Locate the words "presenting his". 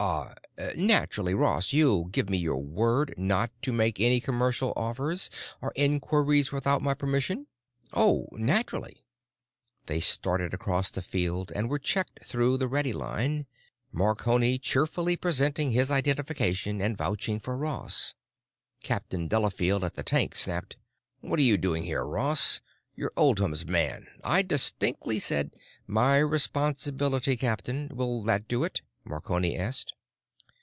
15.17-15.91